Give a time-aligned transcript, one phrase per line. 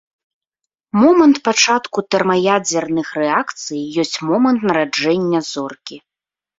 [1.01, 6.07] Момант пачатку тэрмаядзерных рэакцый ёсць момант нараджэння зоркі.